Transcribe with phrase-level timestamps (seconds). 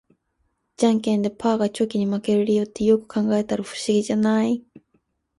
[0.77, 4.63] ジャンケンでパーがチョキに負ける理由って、よく考えたら不思議じゃない？